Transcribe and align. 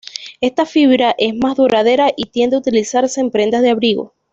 Esta 0.39 0.65
fibra 0.65 1.13
es 1.19 1.35
más 1.35 1.55
duradera 1.57 2.11
y 2.17 2.31
tiende 2.31 2.55
a 2.55 2.59
utilizarse 2.59 3.21
en 3.21 3.29
prendas 3.29 3.61
de 3.61 3.69
abrigo. 3.69 4.15